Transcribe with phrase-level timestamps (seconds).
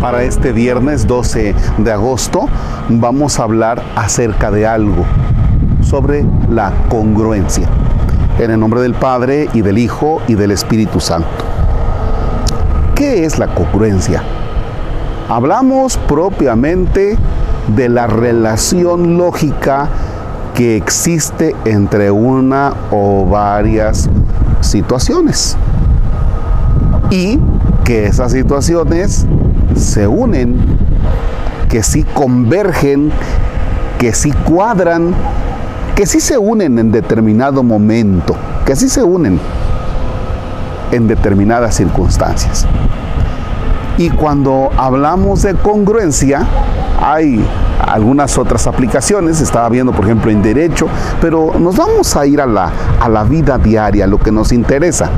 [0.00, 2.46] Para este viernes 12 de agosto
[2.88, 5.04] vamos a hablar acerca de algo,
[5.82, 7.68] sobre la congruencia.
[8.38, 11.28] En el nombre del Padre y del Hijo y del Espíritu Santo.
[12.94, 14.22] ¿Qué es la congruencia?
[15.28, 17.18] Hablamos propiamente
[17.74, 19.88] de la relación lógica
[20.54, 24.08] que existe entre una o varias
[24.60, 25.56] situaciones
[27.10, 27.40] y
[27.84, 29.26] que esas situaciones
[29.74, 30.56] se unen,
[31.68, 33.10] que sí convergen,
[33.98, 35.14] que sí cuadran,
[35.94, 39.40] que sí se unen en determinado momento, que sí se unen
[40.92, 42.66] en determinadas circunstancias.
[43.98, 46.46] Y cuando hablamos de congruencia,
[47.02, 47.44] hay
[47.86, 50.86] algunas otras aplicaciones, estaba viendo por ejemplo en derecho,
[51.20, 55.10] pero nos vamos a ir a la, a la vida diaria, lo que nos interesa.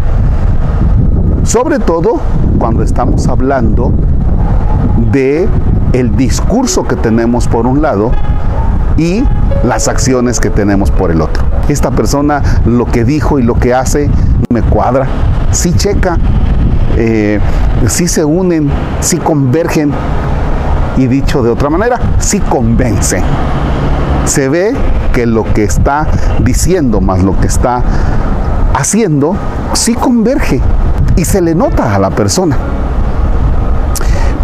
[1.43, 2.21] Sobre todo
[2.59, 3.93] cuando estamos hablando
[5.13, 5.49] de
[5.93, 8.13] el discurso que tenemos por un lado
[8.97, 9.25] y
[9.65, 11.45] las acciones que tenemos por el otro.
[11.69, 14.11] Esta persona lo que dijo y lo que hace
[14.51, 15.07] me cuadra,
[15.53, 16.19] sí checa,
[16.97, 17.41] eh,
[17.87, 19.93] sí se unen, sí convergen
[20.97, 23.23] y dicho de otra manera, sí convence.
[24.27, 24.75] Se ve
[25.13, 26.07] que lo que está
[26.45, 27.83] diciendo más lo que está
[28.75, 29.35] haciendo,
[29.73, 30.61] sí converge
[31.17, 32.57] y se le nota a la persona.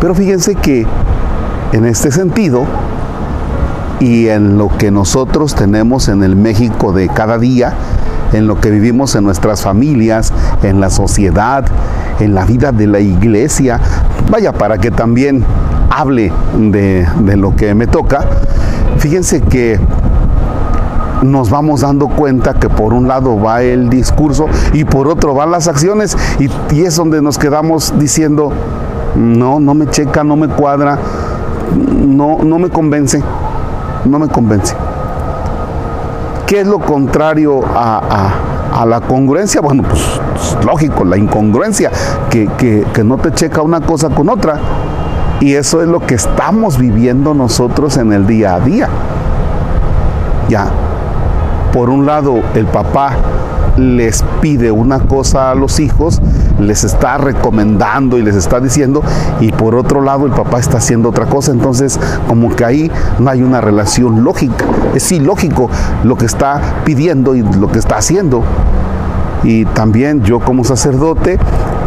[0.06, 0.86] Pero fíjense que
[1.72, 2.64] en este sentido
[3.98, 7.74] y en lo que nosotros tenemos en el México de cada día,
[8.32, 10.32] en lo que vivimos en nuestras familias,
[10.62, 11.64] en la sociedad,
[12.20, 13.80] en la vida de la iglesia,
[14.30, 15.44] vaya, para que también
[15.90, 17.04] hable de,
[17.36, 18.24] lo que me toca,
[18.98, 19.80] fíjense que
[21.22, 25.50] nos vamos dando cuenta que por un lado va el discurso y por otro van
[25.50, 28.52] las acciones y, y, es donde nos quedamos diciendo,
[29.16, 30.98] no, no me checa, no me cuadra,
[31.74, 33.22] no, no me convence,
[34.04, 34.74] no me convence.
[36.46, 39.60] ¿Qué es lo contrario a, la congruencia?
[39.60, 40.20] Bueno, pues
[40.64, 41.90] lógico, la incongruencia,
[42.30, 42.46] que,
[42.92, 44.60] que no te checa una cosa con otra.
[45.40, 48.88] Y eso es lo que estamos viviendo nosotros en el día a día.
[50.48, 50.68] Ya,
[51.72, 53.12] por un lado, el papá
[53.76, 56.22] les pide una cosa a los hijos,
[56.58, 59.02] les está recomendando y les está diciendo,
[59.40, 63.30] y por otro lado el papá está haciendo otra cosa, entonces como que ahí no
[63.30, 65.70] hay una relación lógica, es ilógico
[66.04, 68.42] lo que está pidiendo y lo que está haciendo.
[69.44, 71.38] Y también yo como sacerdote,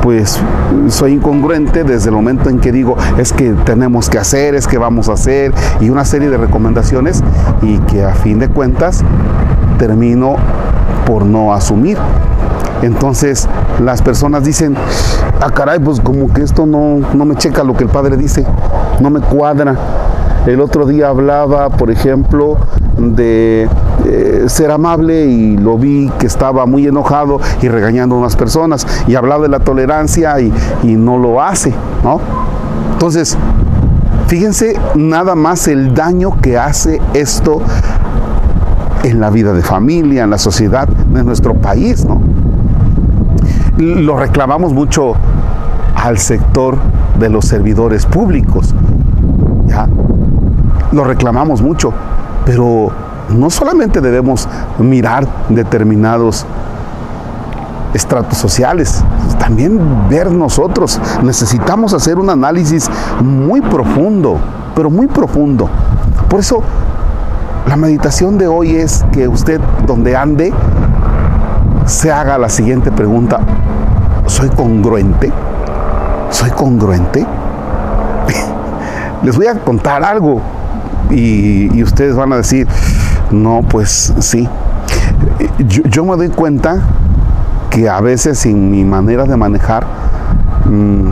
[0.01, 0.39] pues
[0.87, 4.77] soy incongruente desde el momento en que digo, es que tenemos que hacer, es que
[4.77, 7.21] vamos a hacer, y una serie de recomendaciones,
[7.61, 9.03] y que a fin de cuentas
[9.77, 10.35] termino
[11.05, 11.97] por no asumir.
[12.81, 13.47] Entonces
[13.83, 14.75] las personas dicen,
[15.41, 18.45] ah caray, pues como que esto no, no me checa lo que el padre dice,
[18.99, 19.75] no me cuadra.
[20.45, 22.57] El otro día hablaba, por ejemplo,
[22.97, 23.67] de
[24.05, 28.87] eh, ser amable y lo vi que estaba muy enojado y regañando a unas personas
[29.07, 30.51] y hablaba de la tolerancia y,
[30.83, 31.73] y no lo hace,
[32.03, 32.19] ¿no?
[32.93, 33.37] Entonces,
[34.27, 37.61] fíjense nada más el daño que hace esto
[39.03, 42.21] en la vida de familia, en la sociedad de nuestro país, ¿no?
[43.79, 45.13] Lo reclamamos mucho
[45.95, 46.77] al sector
[47.17, 48.75] de los servidores públicos.
[50.91, 51.93] Lo reclamamos mucho,
[52.45, 52.91] pero
[53.29, 56.45] no solamente debemos mirar determinados
[57.93, 59.01] estratos sociales,
[59.39, 59.79] también
[60.09, 60.99] ver nosotros.
[61.23, 62.91] Necesitamos hacer un análisis
[63.23, 64.39] muy profundo,
[64.75, 65.69] pero muy profundo.
[66.29, 66.61] Por eso
[67.65, 70.51] la meditación de hoy es que usted, donde ande,
[71.89, 73.39] se haga la siguiente pregunta.
[74.27, 75.31] ¿Soy congruente?
[76.29, 77.25] ¿Soy congruente?
[79.23, 80.39] Les voy a contar algo
[81.09, 82.67] y, ustedes van a decir,
[83.31, 84.47] no, pues sí.
[85.57, 86.79] Yo, me doy cuenta
[87.71, 89.85] que a veces en mi manera de manejar
[90.65, 91.09] mm,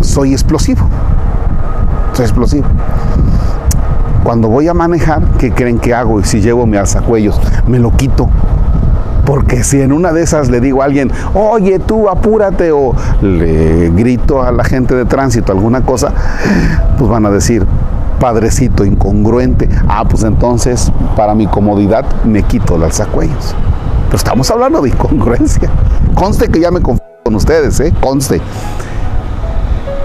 [0.00, 0.86] soy explosivo.
[2.12, 2.66] Soy explosivo.
[4.24, 6.18] Cuando voy a manejar, ¿qué creen que hago?
[6.18, 7.38] Y si llevo mi alzacuellos,
[7.68, 8.30] me lo quito.
[9.26, 13.90] Porque si en una de esas le digo a alguien, oye tú apúrate o le
[13.90, 16.12] grito a la gente de tránsito alguna cosa,
[16.98, 17.66] pues van a decir,
[18.18, 19.68] padrecito incongruente.
[19.88, 23.54] Ah, pues entonces para mi comodidad me quito el alzacuellos.
[24.06, 25.68] Pero estamos hablando de incongruencia.
[26.14, 27.92] Conste que ya me confío con ustedes, ¿eh?
[28.00, 28.40] Conste.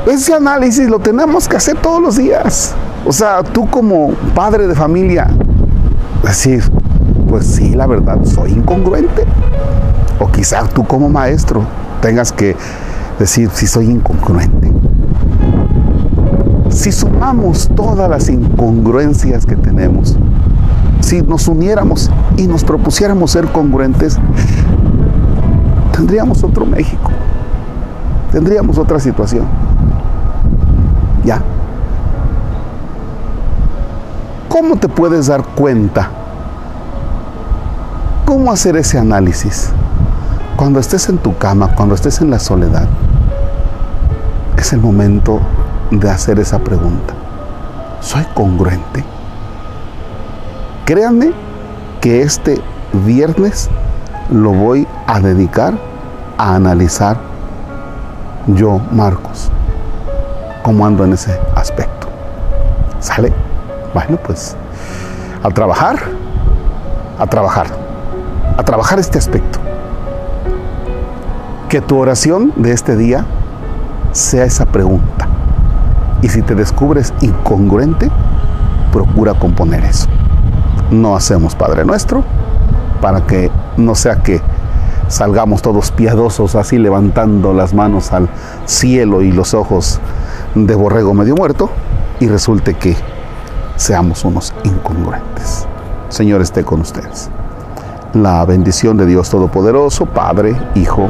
[0.09, 2.73] Ese análisis lo tenemos que hacer todos los días.
[3.06, 5.27] O sea, tú como padre de familia,
[6.23, 6.63] decir,
[7.27, 9.23] pues sí, la verdad, soy incongruente.
[10.19, 11.61] O quizás tú como maestro
[12.01, 12.56] tengas que
[13.19, 14.71] decir si soy incongruente.
[16.71, 20.17] Si sumamos todas las incongruencias que tenemos,
[21.01, 24.17] si nos uniéramos y nos propusiéramos ser congruentes,
[25.95, 27.11] tendríamos otro México,
[28.31, 29.58] tendríamos otra situación.
[31.24, 31.42] ¿Ya?
[34.48, 36.10] ¿Cómo te puedes dar cuenta?
[38.25, 39.71] ¿Cómo hacer ese análisis?
[40.56, 42.88] Cuando estés en tu cama, cuando estés en la soledad,
[44.57, 45.39] es el momento
[45.92, 47.13] de hacer esa pregunta.
[48.01, 49.04] ¿Soy congruente?
[50.86, 51.31] Créanme
[52.01, 52.62] que este
[53.06, 53.69] viernes
[54.31, 55.74] lo voy a dedicar
[56.38, 57.18] a analizar
[58.48, 59.51] yo, Marcos,
[60.69, 62.07] cómo ando en ese aspecto.
[63.00, 63.33] ¿Sale?
[63.92, 64.56] Bueno, pues
[65.42, 65.98] a trabajar,
[67.18, 67.66] a trabajar,
[68.56, 69.57] a trabajar este aspecto.
[71.69, 73.25] Que tu oración de este día
[74.12, 75.27] sea esa pregunta.
[76.21, 78.12] Y si te descubres incongruente,
[78.92, 80.07] procura componer eso.
[80.92, 82.24] No hacemos Padre Nuestro
[83.01, 84.39] para que no sea que
[85.07, 88.30] salgamos todos piadosos así levantando las manos al
[88.68, 90.00] cielo y los ojos
[90.55, 91.69] de borrego medio muerto
[92.19, 92.95] y resulte que
[93.75, 95.67] seamos unos incongruentes.
[96.09, 97.29] Señor esté con ustedes.
[98.13, 101.09] La bendición de Dios Todopoderoso, Padre, Hijo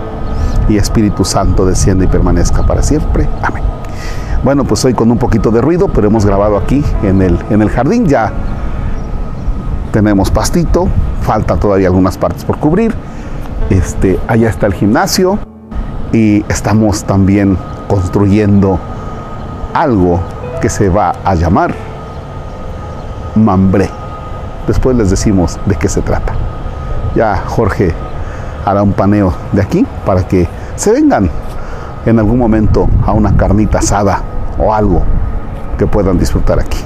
[0.68, 3.28] y Espíritu Santo descienda y permanezca para siempre.
[3.42, 3.64] Amén.
[4.44, 7.62] Bueno, pues hoy con un poquito de ruido, pero hemos grabado aquí en el, en
[7.62, 8.08] el jardín.
[8.08, 8.32] Ya
[9.92, 10.88] tenemos pastito,
[11.22, 12.94] falta todavía algunas partes por cubrir.
[13.70, 15.40] Este, allá está el gimnasio
[16.12, 17.58] y estamos también
[17.88, 18.80] construyendo
[19.80, 20.20] algo
[20.62, 21.74] que se va a llamar
[23.36, 23.90] Mambré.
[24.68, 26.34] Después les decimos de qué se trata.
[27.16, 27.94] Ya Jorge
[28.66, 31.30] hará un paneo de aquí para que se vengan
[32.06, 34.22] en algún momento a una carnita asada
[34.58, 35.02] o algo
[35.78, 36.80] que puedan disfrutar aquí.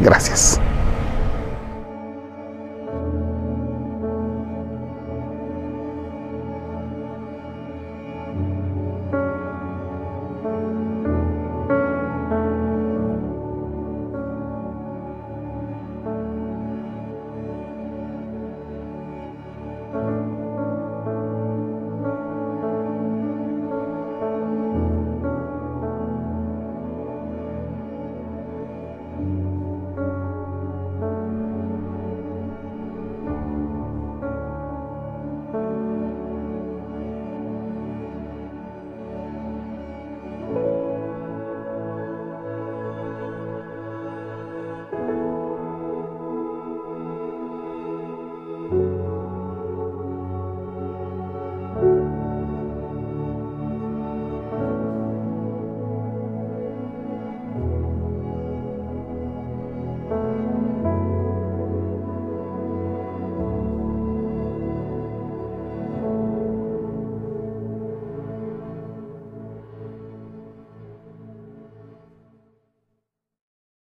[0.00, 0.60] Gracias.